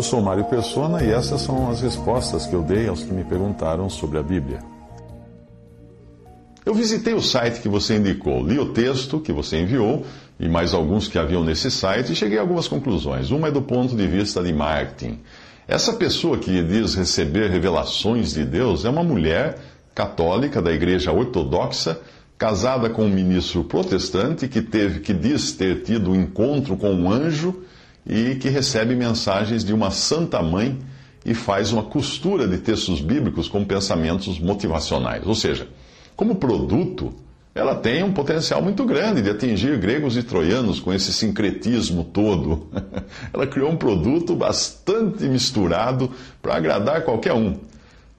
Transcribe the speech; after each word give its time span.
Eu 0.00 0.04
sou 0.04 0.22
Mário 0.22 0.44
Persona 0.44 1.04
e 1.04 1.10
essas 1.10 1.42
são 1.42 1.70
as 1.70 1.82
respostas 1.82 2.46
que 2.46 2.54
eu 2.54 2.62
dei 2.62 2.88
aos 2.88 3.02
que 3.02 3.12
me 3.12 3.22
perguntaram 3.22 3.90
sobre 3.90 4.16
a 4.16 4.22
Bíblia. 4.22 4.60
Eu 6.64 6.72
visitei 6.72 7.12
o 7.12 7.20
site 7.20 7.60
que 7.60 7.68
você 7.68 7.98
indicou, 7.98 8.42
li 8.42 8.58
o 8.58 8.72
texto 8.72 9.20
que 9.20 9.30
você 9.30 9.60
enviou 9.60 10.06
e 10.38 10.48
mais 10.48 10.72
alguns 10.72 11.06
que 11.06 11.18
haviam 11.18 11.44
nesse 11.44 11.70
site 11.70 12.12
e 12.12 12.16
cheguei 12.16 12.38
a 12.38 12.40
algumas 12.40 12.66
conclusões. 12.66 13.30
Uma 13.30 13.48
é 13.48 13.50
do 13.50 13.60
ponto 13.60 13.94
de 13.94 14.06
vista 14.06 14.42
de 14.42 14.54
marketing. 14.54 15.20
Essa 15.68 15.92
pessoa 15.92 16.38
que 16.38 16.62
diz 16.62 16.94
receber 16.94 17.50
revelações 17.50 18.32
de 18.32 18.46
Deus 18.46 18.86
é 18.86 18.88
uma 18.88 19.04
mulher 19.04 19.58
católica 19.94 20.62
da 20.62 20.72
Igreja 20.72 21.12
Ortodoxa, 21.12 22.00
casada 22.38 22.88
com 22.88 23.04
um 23.04 23.10
ministro 23.10 23.64
protestante 23.64 24.48
que 24.48 24.62
teve 24.62 25.00
que 25.00 25.12
diz 25.12 25.52
ter 25.52 25.82
tido 25.82 26.12
um 26.12 26.14
encontro 26.14 26.74
com 26.74 26.90
um 26.90 27.12
anjo 27.12 27.64
e 28.06 28.34
que 28.36 28.48
recebe 28.48 28.94
mensagens 28.94 29.64
de 29.64 29.72
uma 29.72 29.90
santa 29.90 30.42
mãe 30.42 30.78
e 31.24 31.34
faz 31.34 31.72
uma 31.72 31.82
costura 31.82 32.48
de 32.48 32.58
textos 32.58 33.00
bíblicos 33.00 33.48
com 33.48 33.64
pensamentos 33.64 34.38
motivacionais. 34.38 35.26
Ou 35.26 35.34
seja, 35.34 35.68
como 36.16 36.36
produto, 36.36 37.14
ela 37.54 37.74
tem 37.74 38.02
um 38.02 38.12
potencial 38.12 38.62
muito 38.62 38.84
grande 38.84 39.22
de 39.22 39.30
atingir 39.30 39.78
gregos 39.78 40.16
e 40.16 40.22
troianos 40.22 40.80
com 40.80 40.92
esse 40.92 41.12
sincretismo 41.12 42.04
todo. 42.04 42.68
ela 43.32 43.46
criou 43.46 43.70
um 43.70 43.76
produto 43.76 44.34
bastante 44.34 45.24
misturado 45.24 46.10
para 46.40 46.56
agradar 46.56 47.02
qualquer 47.02 47.32
um. 47.32 47.58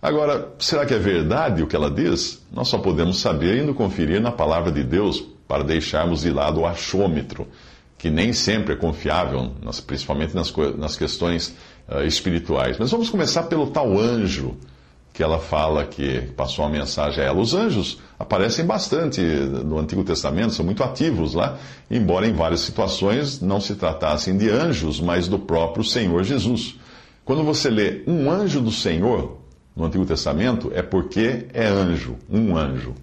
Agora, 0.02 0.50
será 0.58 0.86
que 0.86 0.94
é 0.94 1.00
verdade 1.00 1.62
o 1.62 1.68
que 1.68 1.76
ela 1.76 1.90
diz? 1.90 2.42
Nós 2.52 2.68
só 2.68 2.80
podemos 2.80 3.20
saber 3.20 3.64
indo 3.64 3.74
conferir 3.74 4.20
na 4.20 4.32
palavra 4.32 4.72
de 4.72 4.84
Deus 4.84 5.24
para 5.48 5.64
deixarmos 5.64 6.22
de 6.22 6.32
lado 6.32 6.62
o 6.62 6.66
achômetro, 6.66 7.48
que 8.02 8.10
nem 8.10 8.34
sempre 8.34 8.74
é 8.74 8.76
confiável, 8.76 9.52
principalmente 9.86 10.34
nas, 10.34 10.52
nas 10.76 10.98
questões 10.98 11.56
uh, 11.88 12.02
espirituais. 12.02 12.76
Mas 12.80 12.90
vamos 12.90 13.12
começar 13.12 13.44
pelo 13.44 13.68
tal 13.68 13.96
anjo 13.96 14.58
que 15.14 15.22
ela 15.22 15.38
fala 15.38 15.86
que 15.86 16.22
passou 16.36 16.66
uma 16.66 16.72
mensagem 16.72 17.24
a 17.24 17.28
ela. 17.28 17.40
Os 17.40 17.54
anjos 17.54 18.00
aparecem 18.18 18.66
bastante 18.66 19.22
no 19.22 19.78
Antigo 19.78 20.04
Testamento, 20.04 20.52
são 20.52 20.66
muito 20.66 20.84
ativos 20.84 21.36
lá, 21.36 21.60
embora 21.92 22.26
em 22.26 22.34
várias 22.34 22.62
situações 22.62 23.40
não 23.40 23.62
se 23.62 23.76
tratassem 23.76 24.36
de 24.36 24.50
anjos, 24.50 25.00
mas 25.00 25.28
do 25.28 25.38
próprio 25.38 25.84
Senhor 25.84 26.24
Jesus. 26.24 26.80
Quando 27.24 27.44
você 27.44 27.70
lê 27.70 28.02
um 28.08 28.32
anjo 28.32 28.62
do 28.62 28.72
Senhor, 28.72 29.38
no 29.76 29.86
Antigo 29.86 30.08
Testamento 30.08 30.72
é 30.74 30.82
porque 30.82 31.46
é 31.54 31.68
anjo, 31.68 32.16
um 32.28 32.58
anjo. 32.58 32.96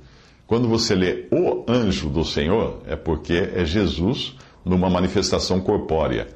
Quando 0.45 0.67
você 0.67 0.97
lê 0.97 1.29
o 1.31 1.65
anjo 1.69 2.09
do 2.09 2.25
Senhor, 2.25 2.83
é 2.85 2.97
porque 2.97 3.49
é 3.55 3.65
Jesus 3.65 4.35
numa 4.69 4.91
manifestação 4.91 5.61
corpórea. 5.61 6.29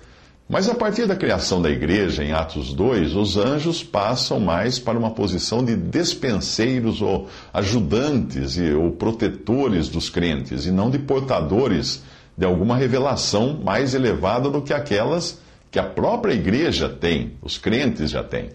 Mas 0.48 0.69
a 0.69 0.75
partir 0.75 1.06
da 1.06 1.16
criação 1.16 1.62
da 1.62 1.70
igreja, 1.70 2.22
em 2.22 2.33
Atos 2.33 2.75
2, 2.75 3.14
os 3.14 3.36
anjos 3.36 3.83
passam 3.83 4.38
mais 4.41 4.78
para 4.78 4.98
uma 4.98 5.11
posição 5.11 5.64
de 5.64 5.75
despenseiros 5.75 7.00
ou 7.00 7.28
ajudantes 7.54 8.59
ou 8.59 8.91
protetores 8.91 9.88
dos 9.88 10.10
crentes, 10.10 10.66
e 10.66 10.70
não 10.70 10.91
de 10.91 10.98
portadores 10.98 12.03
de 12.37 12.44
alguma 12.44 12.76
revelação 12.76 13.60
mais 13.62 13.94
elevada 13.94 14.50
do 14.50 14.60
que 14.60 14.75
aquelas 14.75 15.41
que 15.70 15.78
a 15.78 15.84
própria 15.84 16.34
igreja 16.34 16.88
tem, 16.88 17.32
os 17.41 17.56
crentes 17.56 18.10
já 18.10 18.22
têm. 18.22 18.50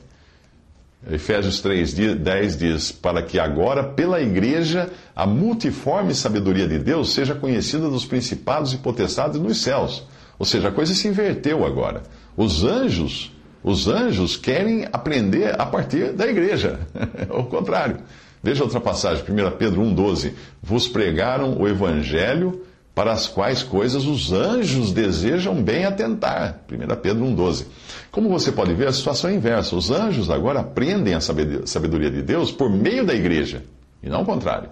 Efésios 1.05 1.61
3, 1.61 1.93
10 1.93 2.57
diz: 2.57 2.91
Para 2.91 3.21
que 3.21 3.39
agora, 3.39 3.83
pela 3.83 4.21
igreja, 4.21 4.89
a 5.15 5.25
multiforme 5.25 6.13
sabedoria 6.15 6.67
de 6.67 6.79
Deus 6.79 7.13
seja 7.13 7.35
conhecida 7.35 7.89
dos 7.89 8.05
principados 8.05 8.73
e 8.73 8.77
potestades 8.77 9.39
nos 9.39 9.61
céus. 9.61 10.03
Ou 10.39 10.45
seja, 10.45 10.69
a 10.69 10.71
coisa 10.71 10.93
se 10.93 11.07
inverteu 11.07 11.65
agora. 11.65 12.03
Os 12.35 12.63
anjos, 12.63 13.31
os 13.63 13.87
anjos 13.87 14.37
querem 14.37 14.87
aprender 14.91 15.59
a 15.59 15.65
partir 15.65 16.13
da 16.13 16.27
igreja. 16.27 16.79
É 17.29 17.33
o 17.33 17.45
contrário. 17.45 17.97
Veja 18.41 18.63
outra 18.63 18.79
passagem, 18.79 19.23
1 19.23 19.57
Pedro 19.57 19.81
1,12. 19.81 20.33
Vos 20.61 20.87
pregaram 20.87 21.59
o 21.59 21.67
evangelho 21.67 22.61
para 22.97 23.11
as 23.11 23.27
quais 23.27 23.61
coisas 23.61 24.05
os 24.05 24.33
anjos 24.33 24.91
desejam 24.91 25.61
bem 25.61 25.85
atentar. 25.85 26.61
1 26.67 26.95
Pedro 26.95 27.25
1,12. 27.25 27.67
Como 28.09 28.27
você 28.27 28.51
pode 28.51 28.73
ver, 28.73 28.87
a 28.87 28.91
situação 28.91 29.29
é 29.29 29.35
inversa. 29.35 29.75
Os 29.75 29.91
anjos 29.91 30.31
agora 30.31 30.61
aprendem 30.61 31.13
a 31.13 31.21
sabedoria 31.21 32.09
de 32.09 32.23
Deus 32.23 32.51
por 32.51 32.71
meio 32.71 33.05
da 33.05 33.13
igreja, 33.13 33.63
e 34.01 34.09
não 34.09 34.23
o 34.23 34.25
contrário. 34.25 34.71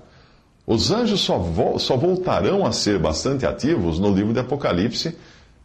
Os 0.66 0.90
anjos 0.90 1.20
só, 1.20 1.38
vo 1.38 1.78
só 1.78 1.96
voltarão 1.96 2.66
a 2.66 2.72
ser 2.72 2.98
bastante 2.98 3.46
ativos 3.46 4.00
no 4.00 4.12
livro 4.12 4.34
de 4.34 4.40
Apocalipse, 4.40 5.16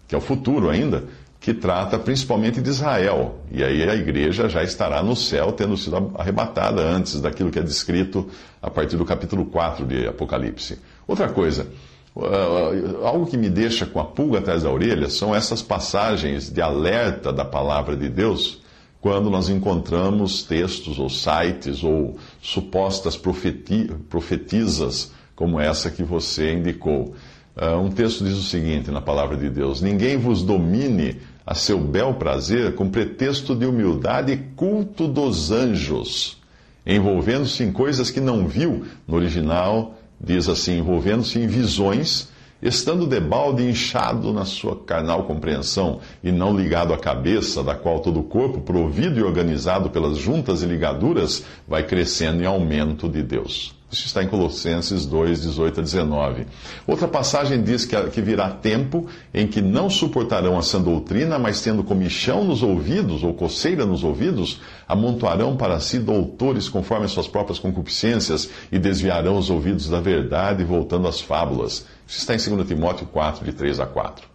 que 0.06 0.14
é 0.14 0.18
o 0.18 0.20
futuro 0.20 0.68
ainda, 0.68 1.04
que 1.40 1.54
trata 1.54 1.98
principalmente 1.98 2.60
de 2.60 2.68
Israel. 2.68 3.36
E 3.50 3.64
aí 3.64 3.88
a 3.88 3.94
igreja 3.94 4.50
já 4.50 4.62
estará 4.62 5.02
no 5.02 5.16
céu, 5.16 5.50
tendo 5.52 5.78
sido 5.78 6.12
arrebatada 6.14 6.82
antes 6.82 7.22
daquilo 7.22 7.50
que 7.50 7.58
é 7.58 7.62
descrito 7.62 8.28
a 8.60 8.68
partir 8.68 8.98
do 8.98 9.04
capítulo 9.06 9.46
4 9.46 9.86
de 9.86 10.06
Apocalipse. 10.06 10.78
Outra 11.08 11.30
coisa. 11.30 11.66
Uh, 12.14 13.04
algo 13.04 13.26
que 13.26 13.36
me 13.36 13.48
deixa 13.48 13.86
com 13.86 14.00
a 14.00 14.04
pulga 14.04 14.40
atrás 14.40 14.64
da 14.64 14.70
orelha 14.70 15.08
são 15.08 15.34
essas 15.34 15.62
passagens 15.62 16.50
de 16.50 16.60
alerta 16.60 17.32
da 17.32 17.44
palavra 17.44 17.96
de 17.96 18.08
Deus 18.08 18.60
quando 19.00 19.30
nós 19.30 19.48
encontramos 19.48 20.42
textos 20.42 20.98
ou 20.98 21.08
sites 21.08 21.84
ou 21.84 22.18
supostas 22.42 23.16
profeti 23.16 23.90
profetizas 24.08 25.12
como 25.36 25.58
essa 25.58 25.90
que 25.90 26.02
você 26.02 26.52
indicou. 26.52 27.14
Uh, 27.56 27.78
um 27.78 27.90
texto 27.90 28.24
diz 28.24 28.36
o 28.36 28.42
seguinte 28.42 28.90
na 28.90 29.00
palavra 29.00 29.36
de 29.36 29.48
Deus: 29.48 29.80
Ninguém 29.80 30.16
vos 30.16 30.42
domine 30.42 31.16
a 31.46 31.54
seu 31.54 31.78
bel 31.78 32.14
prazer 32.14 32.74
com 32.74 32.90
pretexto 32.90 33.54
de 33.54 33.66
humildade 33.66 34.32
e 34.32 34.36
culto 34.36 35.08
dos 35.08 35.50
anjos, 35.50 36.38
envolvendo-se 36.84 37.62
em 37.62 37.72
coisas 37.72 38.10
que 38.10 38.20
não 38.20 38.46
viu 38.46 38.84
no 39.06 39.16
original 39.16 39.94
diz 40.20 40.48
assim, 40.48 40.78
envolvendo-se 40.78 41.38
em 41.38 41.46
visões, 41.46 42.28
estando 42.62 43.06
debalde 43.06 43.62
inchado 43.62 44.32
na 44.32 44.44
sua 44.44 44.76
carnal 44.76 45.24
compreensão 45.24 46.00
e 46.22 46.30
não 46.30 46.54
ligado 46.54 46.92
à 46.92 46.98
cabeça, 46.98 47.64
da 47.64 47.74
qual 47.74 48.00
todo 48.00 48.20
o 48.20 48.24
corpo, 48.24 48.60
provido 48.60 49.18
e 49.18 49.22
organizado 49.22 49.88
pelas 49.88 50.18
juntas 50.18 50.62
e 50.62 50.66
ligaduras, 50.66 51.44
vai 51.66 51.82
crescendo 51.82 52.42
em 52.42 52.46
aumento 52.46 53.08
de 53.08 53.22
Deus. 53.22 53.79
Isso 53.92 54.06
está 54.06 54.22
em 54.22 54.28
Colossenses 54.28 55.04
2, 55.04 55.42
18 55.42 55.80
a 55.80 55.82
19. 55.82 56.46
Outra 56.86 57.08
passagem 57.08 57.60
diz 57.60 57.84
que, 57.84 58.20
virá 58.20 58.48
tempo 58.48 59.06
em 59.34 59.48
que 59.48 59.60
não 59.60 59.90
suportarão 59.90 60.56
a 60.56 60.62
sã 60.62 60.80
doutrina, 60.80 61.40
mas 61.40 61.60
tendo 61.60 61.82
comichão 61.82 62.44
nos 62.44 62.62
ouvidos, 62.62 63.24
ou 63.24 63.34
coceira 63.34 63.84
nos 63.84 64.04
ouvidos, 64.04 64.60
amontoarão 64.86 65.56
para 65.56 65.80
si 65.80 65.98
doutores 65.98 66.68
conforme 66.68 67.06
as 67.06 67.10
suas 67.10 67.26
próprias 67.26 67.58
concupiscências 67.58 68.48
e 68.70 68.78
desviarão 68.78 69.36
os 69.36 69.50
ouvidos 69.50 69.88
da 69.88 70.00
verdade, 70.00 70.62
voltando 70.62 71.08
às 71.08 71.20
fábulas. 71.20 71.84
Isso 72.06 72.18
está 72.18 72.34
em 72.34 72.56
2 72.56 72.68
Timóteo 72.68 73.06
4, 73.06 73.44
de 73.44 73.52
3 73.52 73.80
a 73.80 73.86
4. 73.86 74.29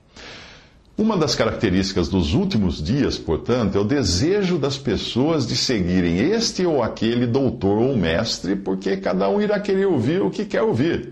Uma 0.98 1.18
das 1.18 1.36
características 1.36 2.08
dos 2.08 2.34
últimos 2.34 2.82
dias, 2.82 3.18
portanto, 3.18 3.78
é 3.78 3.82
o 3.82 3.84
desejo 3.84 4.58
das 4.58 4.78
pessoas 4.78 5.46
de 5.46 5.54
seguirem 5.54 6.20
este 6.20 6.66
ou 6.66 6.82
aquele 6.82 7.28
doutor 7.28 7.80
ou 7.80 7.98
mestre, 7.98 8.56
porque 8.56 8.96
cada 8.96 9.28
um 9.28 9.42
irá 9.42 9.60
querer 9.60 9.88
ouvir 9.88 10.22
o 10.22 10.32
que 10.32 10.46
quer 10.46 10.62
ouvir, 10.62 11.12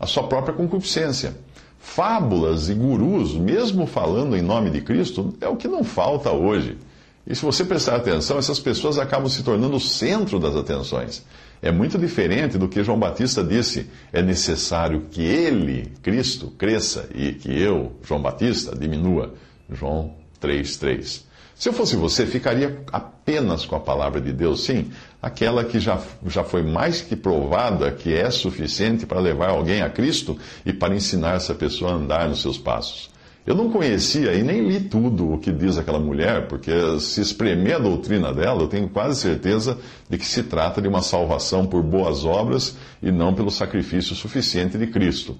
a 0.00 0.06
sua 0.06 0.22
própria 0.22 0.54
concupiscência. 0.54 1.36
Fábulas 1.78 2.70
e 2.70 2.74
gurus, 2.74 3.34
mesmo 3.34 3.86
falando 3.86 4.34
em 4.34 4.40
nome 4.40 4.70
de 4.70 4.80
Cristo, 4.80 5.34
é 5.42 5.48
o 5.48 5.56
que 5.56 5.68
não 5.68 5.84
falta 5.84 6.32
hoje. 6.32 6.78
E 7.26 7.34
se 7.34 7.44
você 7.44 7.66
prestar 7.66 7.96
atenção, 7.96 8.38
essas 8.38 8.58
pessoas 8.58 8.98
acabam 8.98 9.28
se 9.28 9.42
tornando 9.42 9.76
o 9.76 9.80
centro 9.80 10.40
das 10.40 10.56
atenções. 10.56 11.22
É 11.62 11.70
muito 11.70 11.96
diferente 11.96 12.58
do 12.58 12.68
que 12.68 12.82
João 12.82 12.98
Batista 12.98 13.44
disse: 13.44 13.88
é 14.12 14.20
necessário 14.20 15.06
que 15.08 15.22
ele, 15.22 15.92
Cristo, 16.02 16.48
cresça 16.58 17.08
e 17.14 17.32
que 17.32 17.56
eu, 17.56 17.92
João 18.02 18.20
Batista, 18.20 18.76
diminua. 18.76 19.34
João 19.70 20.16
3,3. 20.40 21.22
Se 21.54 21.68
eu 21.68 21.72
fosse 21.72 21.94
você, 21.94 22.26
ficaria 22.26 22.82
apenas 22.92 23.64
com 23.64 23.76
a 23.76 23.80
palavra 23.80 24.20
de 24.20 24.32
Deus, 24.32 24.64
sim, 24.64 24.90
aquela 25.22 25.64
que 25.64 25.78
já, 25.78 26.02
já 26.26 26.42
foi 26.42 26.64
mais 26.64 27.00
que 27.00 27.14
provada 27.14 27.92
que 27.92 28.12
é 28.12 28.28
suficiente 28.32 29.06
para 29.06 29.20
levar 29.20 29.50
alguém 29.50 29.82
a 29.82 29.88
Cristo 29.88 30.36
e 30.66 30.72
para 30.72 30.96
ensinar 30.96 31.36
essa 31.36 31.54
pessoa 31.54 31.92
a 31.92 31.94
andar 31.94 32.28
nos 32.28 32.42
seus 32.42 32.58
passos. 32.58 33.11
Eu 33.44 33.56
não 33.56 33.70
conhecia 33.70 34.34
e 34.34 34.42
nem 34.42 34.60
li 34.68 34.80
tudo 34.80 35.32
o 35.32 35.38
que 35.38 35.50
diz 35.50 35.76
aquela 35.76 35.98
mulher, 35.98 36.46
porque 36.46 36.70
se 37.00 37.20
espremer 37.20 37.74
a 37.74 37.78
doutrina 37.80 38.32
dela, 38.32 38.62
eu 38.62 38.68
tenho 38.68 38.88
quase 38.88 39.20
certeza 39.20 39.78
de 40.08 40.16
que 40.16 40.24
se 40.24 40.44
trata 40.44 40.80
de 40.80 40.86
uma 40.86 41.02
salvação 41.02 41.66
por 41.66 41.82
boas 41.82 42.24
obras 42.24 42.76
e 43.02 43.10
não 43.10 43.34
pelo 43.34 43.50
sacrifício 43.50 44.14
suficiente 44.14 44.78
de 44.78 44.86
Cristo. 44.86 45.36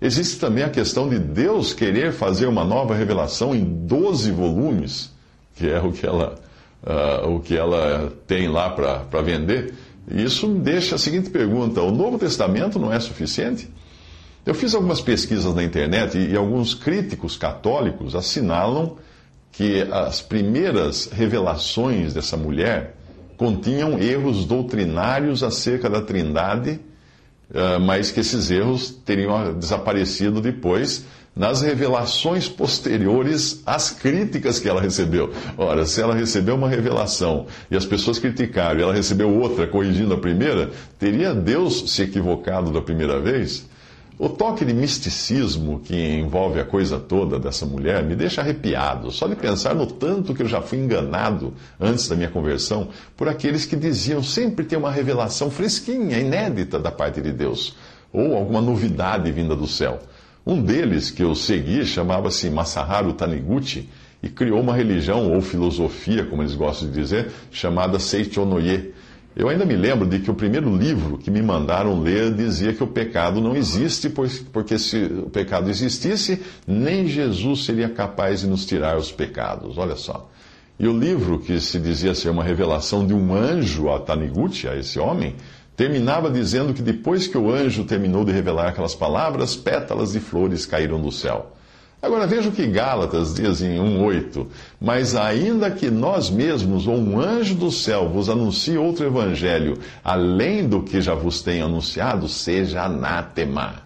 Existe 0.00 0.40
também 0.40 0.64
a 0.64 0.70
questão 0.70 1.08
de 1.08 1.18
Deus 1.18 1.74
querer 1.74 2.12
fazer 2.12 2.46
uma 2.46 2.64
nova 2.64 2.94
revelação 2.94 3.54
em 3.54 3.62
12 3.62 4.32
volumes, 4.32 5.12
que 5.54 5.68
é 5.68 5.78
o 5.78 5.92
que 5.92 6.06
ela, 6.06 6.36
uh, 6.82 7.28
o 7.28 7.38
que 7.38 7.54
ela 7.54 8.12
tem 8.26 8.48
lá 8.48 8.70
para 8.70 9.22
vender. 9.22 9.74
Isso 10.10 10.48
me 10.48 10.58
deixa 10.58 10.94
a 10.94 10.98
seguinte 10.98 11.28
pergunta: 11.28 11.82
o 11.82 11.92
Novo 11.92 12.18
Testamento 12.18 12.78
não 12.78 12.92
é 12.92 12.98
suficiente? 12.98 13.68
Eu 14.44 14.54
fiz 14.54 14.74
algumas 14.74 15.00
pesquisas 15.00 15.54
na 15.54 15.62
internet 15.62 16.18
e, 16.18 16.36
alguns 16.36 16.74
críticos 16.74 17.36
católicos 17.36 18.16
assinalam 18.16 18.96
que 19.52 19.82
as 19.82 20.20
primeiras 20.20 21.08
revelações 21.12 22.12
dessa 22.12 22.36
mulher 22.36 22.96
continham 23.36 24.00
erros 24.00 24.44
doutrinários 24.44 25.44
acerca 25.44 25.88
da 25.88 26.02
Trindade, 26.02 26.80
uh, 27.50 27.78
mas 27.80 28.10
que 28.10 28.18
esses 28.18 28.50
erros 28.50 28.90
teriam 28.90 29.54
desaparecido 29.54 30.40
depois 30.40 31.04
nas 31.36 31.62
revelações 31.62 32.48
posteriores 32.48 33.62
às 33.64 33.90
críticas 33.90 34.58
que 34.58 34.68
ela 34.68 34.80
recebeu. 34.80 35.32
Ora, 35.56 35.86
se 35.86 36.00
ela 36.00 36.14
recebeu 36.14 36.56
uma 36.56 36.68
revelação 36.68 37.46
e 37.70 37.76
as 37.76 37.86
pessoas 37.86 38.18
criticaram 38.18 38.80
e 38.80 38.82
ela 38.82 38.94
recebeu 38.94 39.30
outra 39.30 39.68
corrigindo 39.68 40.14
a 40.14 40.18
primeira, 40.18 40.70
teria 40.98 41.32
Deus 41.32 41.92
se 41.92 42.02
equivocado 42.02 42.72
da 42.72 42.82
primeira 42.82 43.20
vez? 43.20 43.70
O 44.18 44.28
toque 44.28 44.64
de 44.64 44.74
misticismo 44.74 45.80
que 45.80 45.94
envolve 45.96 46.60
a 46.60 46.64
coisa 46.64 46.98
toda 46.98 47.38
dessa 47.38 47.64
mulher 47.64 48.04
me 48.04 48.14
deixa 48.14 48.42
arrepiado, 48.42 49.10
só 49.10 49.26
de 49.26 49.34
pensar 49.34 49.74
no 49.74 49.86
tanto 49.86 50.34
que 50.34 50.42
eu 50.42 50.48
já 50.48 50.60
fui 50.60 50.78
enganado 50.78 51.54
antes 51.80 52.06
da 52.08 52.14
minha 52.14 52.28
conversão 52.28 52.88
por 53.16 53.26
aqueles 53.26 53.64
que 53.64 53.74
diziam 53.74 54.22
sempre 54.22 54.66
ter 54.66 54.76
uma 54.76 54.90
revelação 54.90 55.50
fresquinha, 55.50 56.18
inédita 56.18 56.78
da 56.78 56.92
parte 56.92 57.22
de 57.22 57.32
Deus, 57.32 57.74
ou 58.12 58.36
alguma 58.36 58.60
novidade 58.60 59.32
vinda 59.32 59.56
do 59.56 59.66
céu. 59.66 59.98
Um 60.46 60.62
deles 60.62 61.10
que 61.10 61.22
eu 61.22 61.34
segui 61.34 61.84
chamava-se 61.86 62.50
Masaharu 62.50 63.14
Taniguchi 63.14 63.88
e 64.22 64.28
criou 64.28 64.60
uma 64.60 64.74
religião 64.74 65.32
ou 65.32 65.40
filosofia, 65.40 66.24
como 66.26 66.42
eles 66.42 66.54
gostam 66.54 66.88
de 66.88 66.94
dizer, 66.94 67.32
chamada 67.50 67.98
Seichonoye 67.98 68.92
eu 69.34 69.48
ainda 69.48 69.64
me 69.64 69.74
lembro 69.74 70.06
de 70.06 70.18
que 70.18 70.30
o 70.30 70.34
primeiro 70.34 70.74
livro 70.76 71.16
que 71.16 71.30
me 71.30 71.40
mandaram 71.40 72.00
ler 72.00 72.32
dizia 72.34 72.72
que 72.74 72.84
o 72.84 72.86
pecado 72.86 73.40
não 73.40 73.56
existe, 73.56 74.10
porque 74.52 74.78
se 74.78 75.04
o 75.04 75.30
pecado 75.30 75.70
existisse, 75.70 76.42
nem 76.66 77.06
Jesus 77.06 77.64
seria 77.64 77.88
capaz 77.88 78.40
de 78.40 78.46
nos 78.46 78.66
tirar 78.66 78.98
os 78.98 79.10
pecados. 79.10 79.78
Olha 79.78 79.96
só. 79.96 80.28
E 80.78 80.86
o 80.86 80.98
livro, 80.98 81.38
que 81.38 81.60
se 81.60 81.78
dizia 81.78 82.14
ser 82.14 82.28
uma 82.28 82.44
revelação 82.44 83.06
de 83.06 83.14
um 83.14 83.34
anjo 83.34 83.90
a 83.90 84.00
Taniguchi, 84.00 84.68
a 84.68 84.76
esse 84.76 84.98
homem, 84.98 85.36
terminava 85.76 86.30
dizendo 86.30 86.74
que 86.74 86.82
depois 86.82 87.26
que 87.26 87.38
o 87.38 87.50
anjo 87.50 87.84
terminou 87.84 88.24
de 88.24 88.32
revelar 88.32 88.68
aquelas 88.68 88.94
palavras, 88.94 89.56
pétalas 89.56 90.12
de 90.12 90.20
flores 90.20 90.66
caíram 90.66 91.00
do 91.00 91.10
céu. 91.10 91.52
Agora 92.02 92.26
veja 92.26 92.48
o 92.48 92.52
que 92.52 92.66
Gálatas 92.66 93.32
diz 93.32 93.62
em 93.62 93.78
1,8: 93.78 94.44
Mas 94.80 95.14
ainda 95.14 95.70
que 95.70 95.88
nós 95.88 96.28
mesmos 96.28 96.88
ou 96.88 96.96
um 96.96 97.20
anjo 97.20 97.54
do 97.54 97.70
céu 97.70 98.08
vos 98.08 98.28
anuncie 98.28 98.76
outro 98.76 99.06
evangelho, 99.06 99.78
além 100.02 100.68
do 100.68 100.82
que 100.82 101.00
já 101.00 101.14
vos 101.14 101.42
tenho 101.42 101.66
anunciado, 101.66 102.28
seja 102.28 102.82
anátema. 102.82 103.84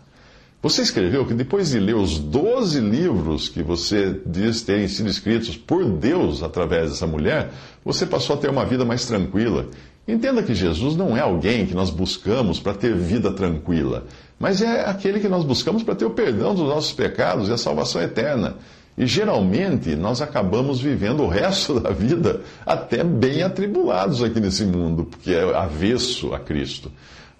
Você 0.62 0.80
escreveu 0.80 1.26
que 1.26 1.34
depois 1.34 1.70
de 1.70 1.78
ler 1.78 1.94
os 1.94 2.18
12 2.18 2.80
livros 2.80 3.50
que 3.50 3.62
você 3.62 4.19
diz 4.24 4.62
terem 4.62 4.88
sido 4.88 5.10
escritos 5.10 5.54
por 5.54 5.84
Deus 5.84 6.42
através 6.42 6.88
dessa 6.88 7.06
mulher, 7.06 7.50
você 7.84 8.06
passou 8.06 8.34
a 8.34 8.38
ter 8.38 8.48
uma 8.48 8.64
vida 8.64 8.84
mais 8.86 9.04
tranquila. 9.04 9.66
Entenda 10.08 10.42
que 10.42 10.54
Jesus 10.54 10.96
não 10.96 11.16
é 11.16 11.20
alguém 11.20 11.66
que 11.66 11.74
nós 11.74 11.90
buscamos 11.90 12.58
para 12.58 12.72
ter 12.72 12.94
vida 12.94 13.30
tranquila 13.30 14.06
mas 14.38 14.60
é 14.60 14.84
aquele 14.84 15.20
que 15.20 15.28
nós 15.28 15.44
buscamos 15.44 15.82
para 15.82 15.94
ter 15.94 16.04
o 16.04 16.10
perdão 16.10 16.54
dos 16.54 16.68
nossos 16.68 16.92
pecados 16.92 17.48
e 17.48 17.52
a 17.52 17.56
salvação 17.56 18.02
eterna. 18.02 18.56
E 18.98 19.06
geralmente 19.06 19.94
nós 19.94 20.22
acabamos 20.22 20.80
vivendo 20.80 21.22
o 21.22 21.28
resto 21.28 21.78
da 21.80 21.90
vida 21.90 22.40
até 22.64 23.04
bem 23.04 23.42
atribulados 23.42 24.22
aqui 24.22 24.40
nesse 24.40 24.64
mundo, 24.64 25.04
porque 25.04 25.32
é 25.32 25.54
avesso 25.54 26.34
a 26.34 26.38
Cristo. 26.38 26.90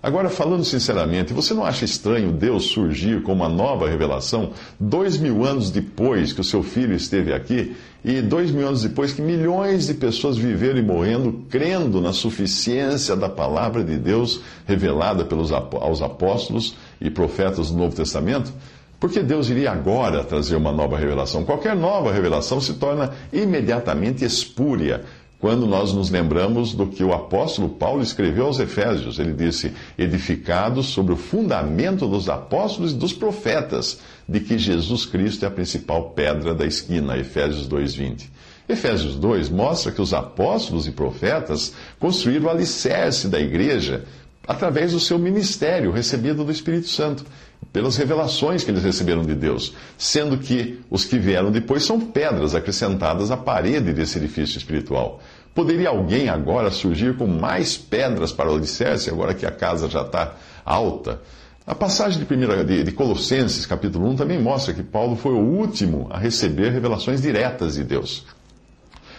Agora, 0.03 0.29
falando 0.29 0.65
sinceramente, 0.65 1.33
você 1.33 1.53
não 1.53 1.65
acha 1.65 1.85
estranho 1.85 2.31
Deus 2.31 2.67
surgir 2.67 3.23
com 3.23 3.33
uma 3.33 3.49
nova 3.49 3.89
revelação 3.89 4.53
dois 4.79 5.17
mil 5.17 5.45
anos 5.45 5.71
depois 5.71 6.33
que 6.33 6.41
o 6.41 6.45
seu 6.45 6.63
filho 6.63 6.95
esteve 6.95 7.33
aqui 7.33 7.75
e 8.05 8.21
dois 8.21 8.53
mil 8.53 8.69
anos 8.69 8.83
depois 8.83 9.13
que 9.13 9.21
milhões 9.21 9.89
de 9.89 9.95
pessoas 9.95 10.37
viveram 10.37 10.79
e 10.79 10.83
morrendo 10.83 11.45
crendo 11.51 12.01
na 12.01 12.13
suficiência 12.13 13.17
da 13.17 13.29
palavra 13.29 13.83
de 13.83 13.97
Deus 13.97 14.43
revelada 14.65 15.25
pelos, 15.25 15.51
aos 15.51 16.01
apóstolos 16.01 16.77
e 17.01 17.11
profetas 17.11 17.71
do 17.71 17.77
Novo 17.77 17.95
Testamento? 17.95 18.53
Porque 18.99 19.23
Deus 19.23 19.51
iria 19.51 19.71
agora 19.71 20.25
trazer 20.25 20.57
uma 20.57 20.73
nova 20.73 20.97
revelação. 20.97 21.45
Qualquer 21.45 21.77
nova 21.77 22.13
revelação 22.13 22.61
se 22.61 22.75
torna 22.75 23.13
imediatamente 23.33 24.25
espúria 24.25 25.05
quando 25.39 25.67
nós 25.67 25.93
nos 25.93 26.11
lembramos 26.11 26.73
do 26.73 26.87
que 26.87 27.05
o 27.05 27.13
apóstolo 27.13 27.69
Paulo 27.69 28.03
escreveu 28.03 28.47
aos 28.47 28.59
Efésios. 28.59 29.19
Ele 29.19 29.33
disse: 29.33 29.73
edificados 29.99 30.87
sobre 30.87 31.13
o 31.13 31.17
fundamento 31.17 32.07
dos 32.09 32.29
apóstolos 32.29 32.93
e 32.93 32.97
dos 32.97 33.13
profetas, 33.13 34.01
de 34.27 34.41
que 34.41 34.59
Jesus 34.59 35.05
Cristo 35.05 35.45
é 35.45 35.49
a 35.49 35.51
principal 35.51 36.11
pedra 36.11 36.55
da 36.55 36.65
esquina. 36.65 37.19
Efésios 37.19 37.69
2,20. 37.69 38.31
Efésios 38.69 39.15
2 39.15 39.49
mostra 39.49 39.93
que 39.93 40.03
os 40.03 40.13
apóstolos 40.13 40.89
e 40.89 40.91
profetas 40.91 41.73
construíram 42.01 42.47
o 42.47 42.51
alicerce 42.51 43.29
da 43.29 43.39
igreja 43.39 44.05
através 44.47 44.93
do 44.93 45.01
seu 45.01 45.19
ministério 45.19 45.91
recebido 45.91 46.45
do 46.45 46.53
Espírito 46.53 46.89
Santo, 46.89 47.25
pelas 47.73 47.97
revelações 47.97 48.65
que 48.65 48.71
eles 48.71 48.85
receberam 48.85 49.23
de 49.23 49.35
Deus, 49.35 49.75
sendo 49.99 50.39
que 50.39 50.81
os 50.91 51.05
que 51.05 51.19
vieram 51.19 51.51
depois 51.51 51.85
são 51.85 52.01
pedras 52.01 52.55
acrescentadas 52.55 53.31
à 53.31 53.37
parede 53.37 53.93
desse 53.93 54.19
edifício 54.19 54.59
espiritual. 54.59 55.21
Poderia 55.55 55.89
alguém 55.89 56.29
agora 56.29 56.71
surgir 56.71 57.17
com 57.17 57.27
mais 57.27 57.77
pedras 57.77 58.31
para 58.31 58.51
o 58.51 58.55
alicerce, 58.55 59.11
agora 59.11 59.35
que 59.35 59.47
a 59.47 59.51
casa 59.51 59.89
já 59.89 60.03
está 60.03 60.35
alta? 60.65 61.21
A 61.67 61.75
passagem 61.75 62.19
de, 62.19 62.25
primeira, 62.25 62.65
de, 62.65 62.85
de 62.85 62.93
Colossenses, 62.93 63.67
capítulo 63.67 64.09
1, 64.11 64.17
também 64.17 64.41
mostra 64.41 64.73
que 64.73 64.83
Paulo 64.83 65.17
foi 65.17 65.33
o 65.33 65.41
último 65.41 66.07
a 66.11 66.19
receber 66.19 66.71
revelações 66.71 67.21
diretas 67.21 67.75
de 67.75 67.83
Deus. 67.83 68.25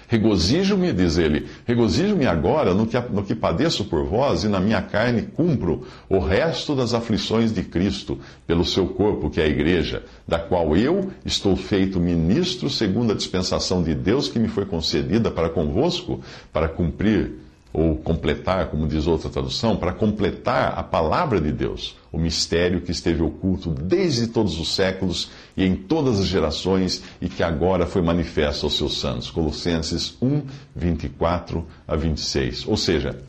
Regozijo-me, 0.08 0.94
diz 0.94 1.18
ele, 1.18 1.48
regozijo-me 1.66 2.26
agora 2.26 2.74
no 2.74 2.88
que, 2.88 2.98
no 3.12 3.24
que 3.24 3.36
padeço 3.36 3.86
por 3.86 4.06
vós 4.06 4.46
e 4.46 4.48
na 4.48 4.60
minha 4.60 4.82
carne 4.82 5.24
cumpro 5.24 5.84
o 6.08 6.18
resto 6.18 6.74
das 6.74 6.94
aflições 6.94 7.54
de 7.54 7.62
Cristo 7.62 8.18
pelo 8.46 8.64
seu 8.64 8.88
corpo, 8.88 9.30
que 9.30 9.42
é 9.42 9.44
a 9.44 9.50
igreja, 9.50 10.04
da 10.26 10.40
qual 10.40 10.78
eu 10.78 11.12
estou 11.26 11.58
feito 11.58 12.00
ministro 12.00 12.70
segundo 12.70 13.12
a 13.12 13.16
dispensação 13.16 13.84
de 13.84 13.94
Deus 13.94 14.30
que 14.30 14.40
me 14.40 14.48
foi 14.48 14.66
concedida 14.66 15.30
para 15.30 15.50
convosco, 15.50 16.22
para 16.54 16.70
cumprir 16.70 17.47
ou 17.78 17.96
completar, 17.96 18.72
como 18.72 18.88
diz 18.88 19.06
outra 19.06 19.30
tradução, 19.30 19.78
para 19.78 19.94
completar 19.94 20.74
a 20.80 20.82
palavra 20.82 21.40
de 21.40 21.52
Deus, 21.52 21.96
o 22.12 22.18
mistério 22.18 22.82
que 22.82 22.90
esteve 22.90 23.22
oculto 23.22 23.70
desde 23.70 24.26
todos 24.26 24.60
os 24.60 24.74
séculos 24.74 25.30
e 25.56 25.64
em 25.64 25.76
todas 25.76 26.20
as 26.20 26.26
gerações 26.26 27.04
e 27.22 27.30
que 27.30 27.44
agora 27.44 27.86
foi 27.86 28.02
manifesto 28.02 28.66
aos 28.66 28.76
seus 28.76 29.00
santos. 29.00 29.30
Colossenses 29.30 30.18
1, 30.20 30.42
24 30.76 31.64
a 31.88 31.96
26. 31.96 32.68
Ou 32.68 32.76
seja, 32.76 33.20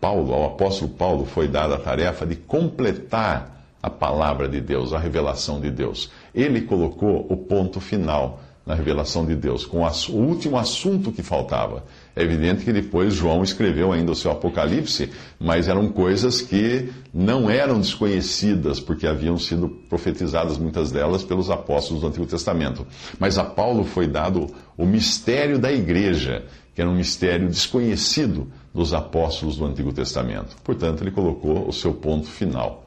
Paulo, 0.00 0.34
ao 0.34 0.46
apóstolo 0.46 0.90
Paulo, 0.90 1.24
foi 1.24 1.46
dada 1.46 1.76
a 1.76 1.78
tarefa 1.78 2.26
de 2.26 2.34
completar 2.34 3.64
a 3.80 3.88
palavra 3.88 4.48
de 4.48 4.60
Deus, 4.60 4.92
a 4.92 4.98
revelação 4.98 5.60
de 5.60 5.70
Deus. 5.70 6.10
Ele 6.34 6.62
colocou 6.62 7.24
o 7.30 7.36
ponto 7.36 7.78
final 7.78 8.40
na 8.66 8.74
revelação 8.74 9.24
de 9.24 9.36
Deus, 9.36 9.64
com 9.64 9.84
o 9.84 10.16
último 10.16 10.58
assunto 10.58 11.12
que 11.12 11.22
faltava. 11.22 11.84
É 12.14 12.22
evidente 12.22 12.64
que 12.64 12.72
depois 12.72 13.14
João 13.14 13.42
escreveu 13.42 13.90
ainda 13.90 14.12
o 14.12 14.14
seu 14.14 14.30
Apocalipse, 14.30 15.10
mas 15.40 15.66
eram 15.66 15.88
coisas 15.88 16.42
que 16.42 16.92
não 17.12 17.50
eram 17.50 17.80
desconhecidas, 17.80 18.78
porque 18.78 19.06
haviam 19.06 19.38
sido 19.38 19.68
profetizadas 19.88 20.58
muitas 20.58 20.92
delas 20.92 21.24
pelos 21.24 21.48
apóstolos 21.48 22.02
do 22.02 22.08
Antigo 22.08 22.26
Testamento. 22.26 22.86
Mas 23.18 23.38
a 23.38 23.44
Paulo 23.44 23.84
foi 23.84 24.06
dado 24.06 24.46
o 24.76 24.84
mistério 24.84 25.58
da 25.58 25.72
igreja, 25.72 26.44
que 26.74 26.82
era 26.82 26.90
um 26.90 26.96
mistério 26.96 27.48
desconhecido 27.48 28.46
dos 28.74 28.92
apóstolos 28.92 29.56
do 29.56 29.64
Antigo 29.64 29.92
Testamento. 29.92 30.56
Portanto, 30.62 31.02
ele 31.02 31.10
colocou 31.10 31.66
o 31.66 31.72
seu 31.72 31.94
ponto 31.94 32.26
final. 32.26 32.86